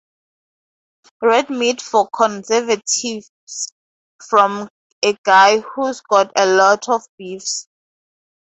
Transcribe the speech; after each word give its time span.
Red 1.21 1.51
Meat 1.51 1.79
for 1.79 2.09
Conservatives 2.11 3.29
from 4.27 4.67
a 5.05 5.15
Guy 5.23 5.59
Who's 5.59 6.01
Got 6.01 6.31
a 6.35 6.47
Lot 6.47 6.89
of 6.89 7.03
Beefs. 7.19 7.67